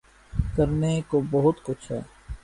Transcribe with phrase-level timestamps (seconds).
[0.55, 1.99] کرنے کو بہت کچھ ہے۔